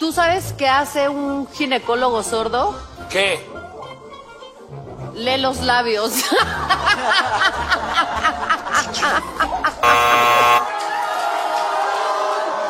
¿Tú 0.00 0.12
sabes 0.12 0.54
qué 0.56 0.66
hace 0.66 1.08
un 1.10 1.46
ginecólogo 1.52 2.22
sordo? 2.22 2.74
¿Qué? 3.10 3.46
Lee 5.14 5.36
los 5.36 5.60
labios. 5.60 6.12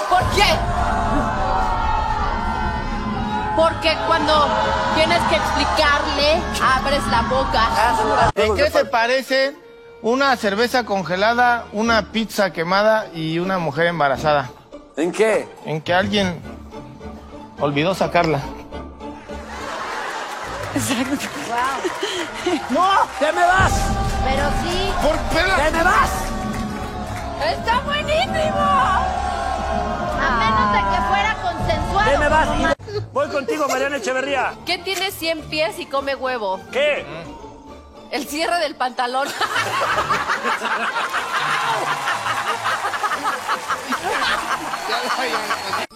¿Por 0.09 0.23
qué? 0.35 0.43
Porque 3.55 3.97
cuando 4.09 4.49
tienes 4.97 5.23
que 5.29 5.37
explicarle, 5.37 6.43
abres 6.61 7.07
la 7.07 7.23
boca. 7.23 8.33
¿En 8.35 8.57
qué 8.57 8.71
se 8.73 8.85
parece 8.87 9.57
una 10.03 10.37
cerveza 10.37 10.85
congelada, 10.85 11.67
una 11.73 12.11
pizza 12.11 12.53
quemada 12.53 13.07
y 13.15 13.39
una 13.39 13.61
mujer 13.61 13.87
embarazada? 13.87 14.51
¿En 14.97 15.13
qué? 15.13 15.49
En 15.65 15.81
que 15.81 15.95
alguien 15.95 16.60
olvidó 17.61 17.95
sacarla. 17.95 18.41
¡No! 22.71 22.89
¡Te 23.19 23.33
me 23.33 23.45
vas! 23.47 23.73
Pero 24.25 24.49
sí, 24.63 24.93
¿Por 25.03 25.19
qué 25.19 25.43
la- 25.47 25.57
¡Te 25.57 25.71
me 25.73 25.83
vas! 25.83 26.11
está 27.45 27.81
buenísimo. 27.81 28.61
A 30.21 30.31
menos 30.39 30.73
de 30.73 30.79
que 30.91 30.99
fuera 31.09 31.35
consensuado. 31.43 32.11
¡Te 32.11 32.19
me 32.19 32.29
vas! 32.29 32.49
Voy 33.13 33.29
contigo, 33.29 33.67
Mariana 33.69 33.97
Echeverría. 33.97 34.55
¿Qué 34.65 34.79
tiene 34.79 35.11
100 35.11 35.43
pies 35.49 35.79
y 35.79 35.87
come 35.87 36.15
huevo? 36.15 36.61
¿Qué? 36.71 37.05
El 38.13 38.27
cierre 38.29 38.59
del 38.61 38.77
pantalón. 38.77 39.27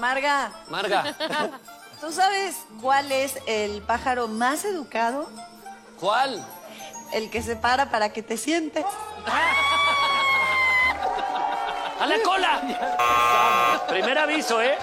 Marga, 0.00 0.50
Marga, 0.70 1.14
¿tú 2.00 2.10
sabes 2.10 2.56
cuál 2.80 3.12
es 3.12 3.34
el 3.46 3.82
pájaro 3.82 4.28
más 4.28 4.64
educado? 4.64 5.28
¿cuál? 6.00 6.42
El 7.12 7.28
que 7.30 7.42
se 7.42 7.54
para 7.54 7.90
para 7.90 8.10
que 8.10 8.22
te 8.22 8.38
sientes. 8.38 8.84
¡A 12.00 12.06
la 12.06 12.14
cola! 12.24 13.82
Primer 13.88 14.16
aviso, 14.16 14.62
¿eh? 14.62 14.78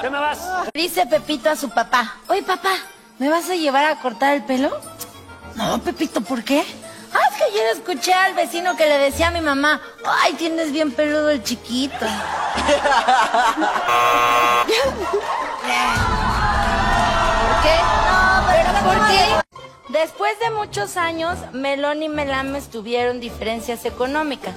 ¿Te 0.00 0.08
me 0.08 0.18
vas? 0.18 0.40
Dice 0.72 1.06
Pepito 1.06 1.50
a 1.50 1.56
su 1.56 1.68
papá, 1.68 2.16
oye 2.28 2.42
papá, 2.42 2.74
¿me 3.18 3.28
vas 3.28 3.50
a 3.50 3.54
llevar 3.54 3.84
a 3.84 4.00
cortar 4.00 4.32
el 4.32 4.44
pelo? 4.44 4.80
No, 5.56 5.78
Pepito, 5.82 6.22
¿por 6.22 6.42
qué? 6.42 6.64
Ah, 7.12 7.20
es 7.30 7.36
que 7.36 7.44
ayer 7.44 7.66
escuché 7.74 8.14
al 8.14 8.32
vecino 8.32 8.74
que 8.76 8.86
le 8.86 8.96
decía 8.96 9.28
a 9.28 9.30
mi 9.30 9.42
mamá, 9.42 9.82
ay, 10.22 10.32
tienes 10.34 10.72
bien 10.72 10.90
peludo 10.90 11.28
el 11.28 11.42
chiquito. 11.44 12.06
¿Por 12.54 12.62
qué? 17.62 17.76
No, 18.06 18.44
pero 18.48 18.70
¿por 18.84 18.98
qué? 19.08 19.24
Después 19.88 20.38
de 20.40 20.50
muchos 20.50 20.96
años, 20.96 21.38
Melón 21.52 22.02
y 22.02 22.08
Melames 22.08 22.70
tuvieron 22.70 23.20
diferencias 23.20 23.84
económicas. 23.84 24.54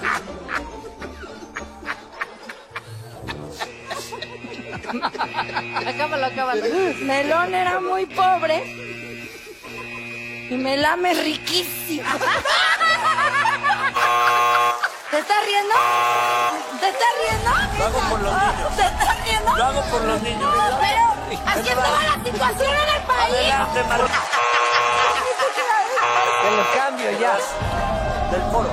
Acábalo, 5.85 6.25
acábalo. 6.25 6.63
Melón 7.01 7.53
era 7.53 7.79
muy 7.79 8.05
pobre 8.05 8.63
y 10.49 10.55
Melame 10.55 11.13
riquísimo. 11.13 12.07
¿Te 15.11 15.19
estás 15.19 15.45
riendo? 15.45 15.75
¿Te 16.95 17.03
estás 17.03 17.13
riendo? 17.19 17.51
Lo 17.77 17.85
hago 17.85 17.99
por 18.09 18.21
los 18.21 18.33
niños. 18.33 18.75
¿Te 18.75 18.81
estás 18.85 19.23
riendo? 19.25 19.55
Lo 19.55 19.63
hago 19.65 19.81
por 19.83 20.01
los 20.01 20.21
niños. 20.21 20.53
Pero 20.79 21.41
así 21.45 21.69
estaba 21.69 22.03
la 22.03 22.23
situación 22.23 22.73
en 22.73 22.95
el 22.95 23.01
país. 23.03 23.33
Adelante, 23.35 23.83
Marga. 23.83 24.07
Te 26.41 26.51
lo 26.55 26.63
cambio 26.79 27.11
ya. 27.19 27.37
Del 28.31 28.41
foro. 28.51 28.69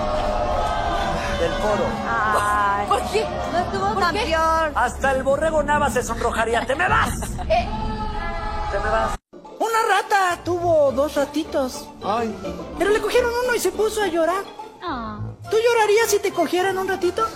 Del 1.40 1.52
foro. 1.54 1.86
Ay, 2.08 2.86
¿Por 2.86 3.02
qué? 3.10 3.26
no 3.52 3.58
estuvo 3.58 4.12
peor. 4.12 4.72
Hasta 4.74 5.10
el 5.12 5.22
borrego 5.22 5.62
Nava 5.62 5.90
se 5.90 6.02
sonrojaría. 6.02 6.64
¡Te 6.66 6.74
me 6.76 6.88
vas! 6.88 7.10
Eh. 7.48 7.68
¡Te 8.70 8.78
me 8.78 8.90
vas! 8.90 9.18
Una 9.58 9.78
rata 9.88 10.38
tuvo 10.44 10.92
dos 10.92 11.14
ratitos. 11.14 11.88
Pero 12.78 12.90
le 12.90 13.00
cogieron 13.00 13.30
uno 13.44 13.54
y 13.54 13.58
se 13.58 13.72
puso 13.72 14.02
a 14.02 14.06
llorar. 14.06 14.44
¿Tú 15.52 15.58
llorarías 15.58 16.08
si 16.08 16.18
te 16.18 16.32
cogieran 16.32 16.78
un 16.78 16.88
ratito? 16.88 17.22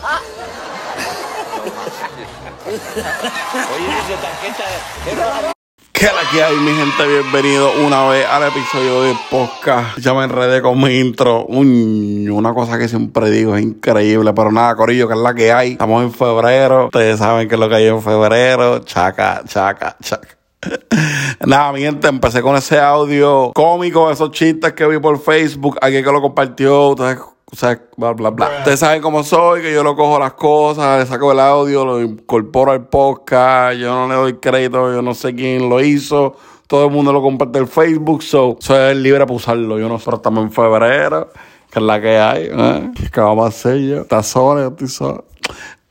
¿Qué 5.93 6.07
la 6.07 6.31
que 6.33 6.43
hay, 6.43 6.57
mi 6.57 6.73
gente? 6.73 7.07
Bienvenido 7.07 7.73
una 7.87 8.09
vez 8.09 8.27
al 8.27 8.45
episodio 8.45 9.03
de 9.03 9.15
podcast. 9.31 9.99
Ya 9.99 10.15
me 10.15 10.25
enredé 10.25 10.63
con 10.63 10.83
mi 10.83 10.99
intro. 10.99 11.45
Uy, 11.47 12.27
una 12.31 12.55
cosa 12.55 12.79
que 12.79 12.89
siempre 12.89 13.31
digo 13.31 13.55
es 13.55 13.63
increíble, 13.63 14.33
pero 14.33 14.51
nada, 14.51 14.75
Corillo, 14.77 15.09
que 15.09 15.13
es 15.13 15.21
la 15.21 15.35
que 15.35 15.53
hay. 15.53 15.73
Estamos 15.73 16.03
en 16.03 16.11
febrero. 16.11 16.87
Ustedes 16.87 17.19
saben 17.19 17.47
que 17.47 17.57
es 17.57 17.61
lo 17.61 17.69
que 17.69 17.75
hay 17.75 17.89
en 17.89 18.01
febrero. 18.01 18.79
Chaca, 18.79 19.43
chaca, 19.47 19.95
chaca. 20.03 20.39
Nada, 21.47 21.71
mi 21.71 21.81
gente, 21.81 22.09
empecé 22.09 22.41
con 22.41 22.57
ese 22.57 22.81
audio 22.81 23.53
cómico, 23.55 24.11
esos 24.11 24.31
chistes 24.31 24.73
que 24.73 24.87
vi 24.87 24.99
por 25.01 25.21
Facebook. 25.21 25.77
Alguien 25.83 26.03
que 26.03 26.11
lo 26.11 26.23
compartió. 26.23 26.89
Ustedes 26.89 27.19
o 27.53 27.55
sea, 27.55 27.81
bla, 27.97 28.13
bla, 28.13 28.31
bla. 28.31 28.51
Ustedes 28.59 28.81
saben 28.81 29.01
cómo 29.01 29.23
soy, 29.23 29.63
que 29.63 29.73
yo 29.73 29.85
lo 29.85 29.95
cojo 29.95 30.19
las 30.19 30.33
cosas, 30.33 30.99
le 30.99 31.07
saco 31.07 31.31
el 31.31 31.39
audio, 31.39 31.85
lo 31.85 32.03
incorporo 32.03 32.73
al 32.73 32.89
podcast, 32.89 33.79
yo 33.79 33.95
no 33.95 34.09
le 34.09 34.15
doy 34.15 34.35
crédito, 34.35 34.93
yo 34.93 35.01
no 35.01 35.15
sé 35.15 35.35
quién 35.35 35.69
lo 35.69 35.81
hizo. 35.81 36.37
Todo 36.67 36.87
el 36.87 36.91
mundo 36.91 37.13
lo 37.13 37.23
comparte 37.23 37.61
en 37.61 37.69
Facebook, 37.69 38.25
so 38.25 38.57
soy 38.59 38.97
libre 38.97 39.21
para 39.21 39.37
usarlo. 39.37 39.79
Yo 39.79 39.89
nosotros 39.89 40.19
estamos 40.19 40.43
en 40.43 40.51
febrero, 40.51 41.31
que 41.71 41.79
es 41.79 41.85
la 41.85 42.01
que 42.01 42.19
hay. 42.19 42.49
¿eh? 42.51 42.91
¿Qué 43.13 43.21
vamos 43.21 43.45
a 43.45 43.49
hacer 43.49 43.79
yo? 43.79 44.01
¿Estás 44.01 44.27
sola? 44.27 44.63
Yo 44.63 44.69
estoy 44.69 44.89
sola. 44.89 45.23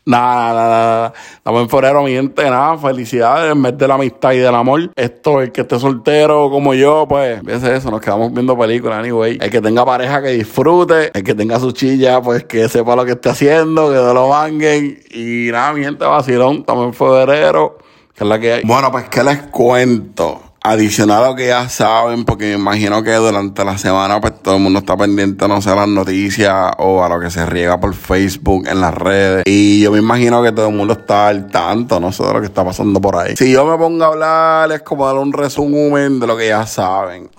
Nada, 0.08 0.54
nada, 0.54 0.68
nada. 0.68 1.14
Estamos 1.38 1.64
en 1.64 1.70
febrero, 1.70 2.04
mi 2.04 2.12
gente, 2.12 2.44
nada. 2.44 2.78
Felicidades 2.78 3.52
en 3.52 3.64
vez 3.64 3.76
de 3.76 3.88
la 3.88 3.96
amistad 3.96 4.34
y 4.34 4.38
del 4.38 4.54
amor. 4.54 4.92
Esto, 4.96 5.42
el 5.42 5.52
que 5.52 5.62
esté 5.62 5.80
soltero 5.80 6.52
como 6.52 6.76
yo, 6.76 7.08
pues, 7.10 7.42
fíjese 7.44 7.78
eso, 7.78 7.90
nos 7.90 8.02
quedamos 8.02 8.32
viendo 8.32 8.56
películas, 8.56 9.00
anyway. 9.00 9.40
El 9.42 9.50
que 9.50 9.62
tenga 9.62 9.84
pareja 9.84 10.22
que 10.22 10.30
disfrute, 10.30 11.10
el 11.12 11.24
que 11.24 11.34
tenga 11.34 11.60
su 11.60 11.72
chilla, 11.72 12.22
pues 12.22 12.44
que 12.44 12.70
sepa 12.70 12.96
lo 12.96 13.04
que 13.04 13.14
esté 13.14 13.30
haciendo, 13.30 13.90
que 13.90 13.96
no 13.96 14.14
lo 14.14 14.30
manguen. 14.30 15.00
Y 15.10 15.50
nada, 15.52 15.74
mi 15.74 15.84
gente, 15.84 16.06
vacilón, 16.06 16.58
estamos 16.58 16.86
en 16.86 16.94
febrero, 16.94 17.80
que 18.14 18.24
es 18.24 18.30
la 18.30 18.40
que 18.40 18.54
hay. 18.54 18.62
Bueno, 18.64 18.92
pues, 18.92 19.10
¿qué 19.10 19.24
les 19.24 19.42
cuento? 19.44 20.40
Adicional 20.68 21.24
a 21.24 21.28
lo 21.28 21.36
que 21.36 21.46
ya 21.46 21.70
saben, 21.70 22.26
porque 22.26 22.46
me 22.46 22.54
imagino 22.54 23.04
que 23.04 23.14
durante 23.14 23.64
la 23.64 23.78
semana 23.78 24.20
pues 24.20 24.34
todo 24.42 24.56
el 24.56 24.62
mundo 24.64 24.80
está 24.80 24.98
pendiente, 24.98 25.48
no 25.48 25.62
sé, 25.62 25.70
a 25.70 25.76
las 25.76 25.88
noticias 25.88 26.72
o 26.80 27.04
a 27.04 27.08
lo 27.08 27.20
que 27.20 27.30
se 27.30 27.46
riega 27.46 27.80
por 27.80 27.94
Facebook, 27.94 28.68
en 28.68 28.82
las 28.82 28.92
redes. 28.92 29.44
Y 29.46 29.82
yo 29.82 29.92
me 29.92 30.00
imagino 30.00 30.42
que 30.42 30.52
todo 30.52 30.70
el 30.70 30.74
mundo 30.74 30.94
está 30.94 31.28
al 31.28 31.52
tanto, 31.52 32.00
no 32.00 32.12
sé, 32.12 32.24
de 32.24 32.34
lo 32.34 32.40
que 32.40 32.48
está 32.48 32.66
pasando 32.66 33.00
por 33.00 33.16
ahí. 33.16 33.36
Si 33.36 33.52
yo 33.52 33.64
me 33.64 33.78
pongo 33.78 34.06
a 34.06 34.08
hablar, 34.08 34.72
es 34.72 34.82
como 34.82 35.06
dar 35.06 35.18
un 35.18 35.34
resumen 35.34 36.20
de 36.20 36.26
lo 36.26 36.36
que 36.36 36.48
ya 36.48 36.66
saben. 36.66 37.30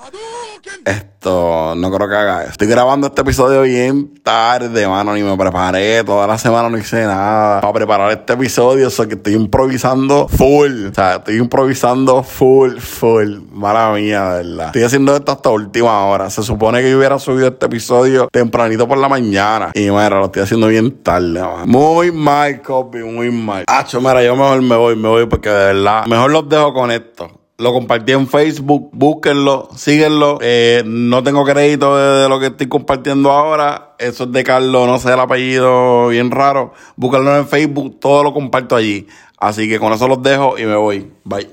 Esto, 0.87 1.75
no 1.77 1.91
creo 1.91 2.09
que 2.09 2.15
haga. 2.15 2.45
Estoy 2.45 2.69
grabando 2.69 3.09
este 3.09 3.23
episodio 3.23 3.63
bien 3.63 4.15
tarde, 4.23 4.87
mano, 4.87 5.15
ni 5.15 5.23
me 5.25 5.37
preparé. 5.37 6.05
Toda 6.05 6.29
la 6.29 6.39
semana 6.39 6.69
no 6.69 6.79
hice 6.79 7.05
nada 7.05 7.61
para 7.61 7.73
preparar 7.73 8.13
este 8.13 8.35
episodio. 8.35 8.87
O 8.87 9.09
que 9.09 9.15
estoy 9.15 9.35
improvisando 9.35 10.29
full. 10.29 10.91
O 10.91 10.95
sea, 10.95 11.17
estoy 11.17 11.39
improvisando 11.39 12.23
full, 12.23 12.77
full. 12.79 13.39
Mala 13.51 13.91
mía, 13.95 14.31
de 14.31 14.45
verdad. 14.45 14.67
Estoy 14.67 14.85
haciendo 14.85 15.17
esto 15.17 15.33
hasta 15.33 15.51
última 15.51 16.07
hora. 16.07 16.31
Se 16.31 16.45
supone 16.45 16.81
que 16.81 16.93
yo 16.93 16.99
hubiera 16.99 17.19
subido 17.19 17.49
este 17.49 17.67
episodio 17.67 18.29
tempranito 18.31 18.87
por 18.87 18.99
la 18.99 19.09
mañana. 19.09 19.73
Y 19.75 19.91
mira, 19.91 20.11
lo 20.11 20.27
estoy 20.27 20.43
haciendo 20.43 20.69
bien 20.69 21.03
tarde, 21.03 21.41
man. 21.41 21.69
Muy 21.69 22.13
mal, 22.13 22.63
copy, 22.63 22.99
muy 22.99 23.33
mal. 23.33 23.65
Hacho, 23.67 24.01
mira, 24.01 24.23
yo 24.23 24.37
mejor 24.37 24.63
me 24.63 24.77
voy, 24.77 24.95
me 24.95 25.09
voy 25.09 25.27
porque 25.27 25.49
de 25.49 25.75
verdad, 25.75 26.07
mejor 26.07 26.31
los 26.31 26.49
dejo 26.49 26.73
con 26.73 26.93
esto. 26.93 27.36
Lo 27.59 27.73
compartí 27.73 28.13
en 28.13 28.29
Facebook, 28.29 28.91
búsquenlo, 28.93 29.71
síguenlo. 29.75 30.39
Eh, 30.43 30.83
no 30.85 31.23
tengo 31.23 31.45
crédito 31.45 31.97
de, 31.97 32.23
de 32.23 32.29
lo 32.29 32.39
que 32.39 32.47
estoy 32.47 32.69
compartiendo 32.69 33.31
ahora. 33.31 33.95
Eso 33.99 34.25
es 34.25 34.33
de 34.33 34.45
Carlos, 34.45 34.87
no 34.87 34.99
sé 34.99 35.15
el 35.15 35.21
apellido, 35.21 36.09
bien 36.09 36.31
raro. 36.31 36.75
Búsquenlo 36.97 37.35
en 37.37 37.49
Facebook, 37.49 37.99
todo 37.99 38.23
lo 38.23 38.35
comparto 38.35 38.77
allí. 38.77 39.07
Así 39.39 39.69
que 39.69 39.79
con 39.79 39.93
eso 39.93 40.07
los 40.07 40.23
dejo 40.23 40.59
y 40.59 40.65
me 40.65 40.77
voy. 40.77 41.11
Bye. 41.25 41.51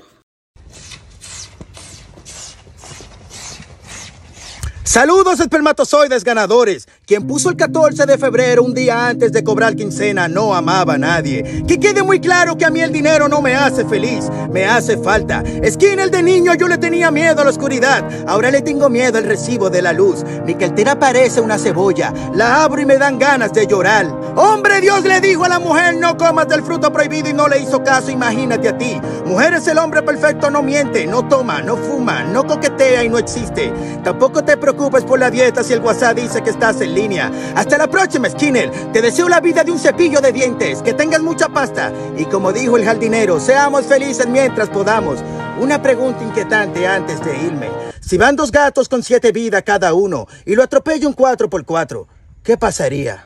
Saludos 4.94 5.40
espermatozoides 5.40 6.22
ganadores. 6.22 6.86
Quien 7.06 7.26
puso 7.26 7.50
el 7.50 7.56
14 7.56 8.06
de 8.06 8.16
febrero, 8.16 8.62
un 8.62 8.72
día 8.72 9.08
antes 9.08 9.30
de 9.30 9.44
cobrar 9.44 9.76
quincena, 9.76 10.26
no 10.26 10.54
amaba 10.54 10.94
a 10.94 10.98
nadie. 10.98 11.62
Que 11.68 11.78
quede 11.78 12.02
muy 12.02 12.18
claro 12.18 12.56
que 12.56 12.64
a 12.64 12.70
mí 12.70 12.80
el 12.80 12.92
dinero 12.92 13.28
no 13.28 13.42
me 13.42 13.54
hace 13.54 13.84
feliz, 13.84 14.30
me 14.50 14.64
hace 14.64 14.96
falta. 14.96 15.44
Skinner 15.68 16.10
de 16.10 16.22
niño 16.22 16.54
yo 16.54 16.66
le 16.66 16.78
tenía 16.78 17.10
miedo 17.10 17.42
a 17.42 17.44
la 17.44 17.50
oscuridad, 17.50 18.08
ahora 18.26 18.50
le 18.50 18.62
tengo 18.62 18.88
miedo 18.88 19.18
al 19.18 19.24
recibo 19.24 19.68
de 19.68 19.82
la 19.82 19.92
luz. 19.92 20.24
Mi 20.46 20.54
cartera 20.54 20.98
parece 20.98 21.42
una 21.42 21.58
cebolla, 21.58 22.10
la 22.34 22.64
abro 22.64 22.80
y 22.80 22.86
me 22.86 22.96
dan 22.96 23.18
ganas 23.18 23.52
de 23.52 23.66
llorar. 23.66 24.06
Hombre, 24.36 24.80
Dios 24.80 25.04
le 25.04 25.20
dijo 25.20 25.44
a 25.44 25.50
la 25.50 25.58
mujer, 25.58 25.96
no 25.96 26.16
comas 26.16 26.48
del 26.48 26.62
fruto 26.62 26.90
prohibido 26.90 27.28
y 27.28 27.34
no 27.34 27.48
le 27.48 27.58
hizo 27.58 27.84
caso, 27.84 28.10
imagínate 28.10 28.70
a 28.70 28.78
ti. 28.78 28.98
Mujer 29.26 29.52
es 29.52 29.66
el 29.68 29.76
hombre 29.76 30.02
perfecto, 30.02 30.50
no 30.50 30.62
miente, 30.62 31.06
no 31.06 31.28
toma, 31.28 31.60
no 31.60 31.76
fuma, 31.76 32.24
no 32.24 32.46
coquetea 32.46 33.04
y 33.04 33.10
no 33.10 33.18
existe. 33.18 33.70
Tampoco 34.02 34.42
te 34.42 34.56
preocupes 34.56 35.04
por 35.04 35.18
la 35.18 35.30
dieta 35.30 35.62
si 35.62 35.74
el 35.74 35.80
WhatsApp 35.80 36.16
dice 36.16 36.42
que 36.42 36.50
estás 36.50 36.80
línea. 36.94 37.30
Hasta 37.54 37.76
la 37.76 37.88
próxima, 37.88 38.30
Skinner. 38.30 38.70
Te 38.92 39.02
deseo 39.02 39.28
la 39.28 39.40
vida 39.40 39.64
de 39.64 39.72
un 39.72 39.78
cepillo 39.78 40.20
de 40.20 40.32
dientes, 40.32 40.82
que 40.82 40.94
tengas 40.94 41.20
mucha 41.20 41.48
pasta. 41.48 41.92
Y 42.16 42.24
como 42.26 42.52
dijo 42.52 42.76
el 42.76 42.84
jardinero, 42.84 43.40
seamos 43.40 43.86
felices 43.86 44.26
mientras 44.26 44.68
podamos. 44.68 45.18
Una 45.60 45.82
pregunta 45.82 46.22
inquietante 46.22 46.86
antes 46.86 47.24
de 47.24 47.36
irme. 47.36 47.68
Si 48.00 48.16
van 48.18 48.36
dos 48.36 48.50
gatos 48.50 48.88
con 48.88 49.02
siete 49.02 49.32
vidas 49.32 49.62
cada 49.64 49.94
uno 49.94 50.26
y 50.44 50.54
lo 50.54 50.62
atropella 50.62 51.08
un 51.08 51.16
4x4, 51.16 52.06
¿qué 52.42 52.56
pasaría? 52.56 53.24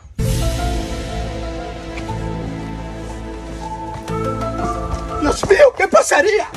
Dios 5.21 5.49
mío, 5.49 5.75
¿qué 5.77 5.89
pasaría? 5.89 6.49